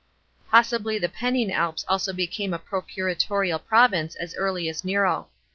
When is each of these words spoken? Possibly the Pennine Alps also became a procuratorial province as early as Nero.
Possibly 0.49 0.97
the 0.97 1.09
Pennine 1.09 1.51
Alps 1.51 1.85
also 1.87 2.11
became 2.11 2.55
a 2.55 2.57
procuratorial 2.57 3.59
province 3.59 4.15
as 4.15 4.33
early 4.33 4.67
as 4.67 4.83
Nero. 4.83 5.27